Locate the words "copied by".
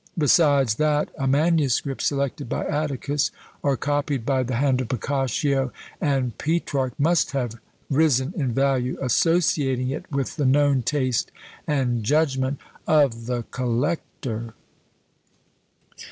3.77-4.41